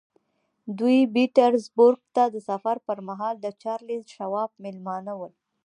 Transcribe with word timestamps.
دوی 0.77 0.97
پیټرزبورګ 1.13 1.99
ته 2.15 2.23
د 2.33 2.35
سفر 2.49 2.75
پر 2.87 2.97
مهال 3.09 3.35
د 3.41 3.47
چارلیس 3.61 4.03
شواب 4.15 4.49
مېلمانه 4.63 5.13
وو 5.19 5.29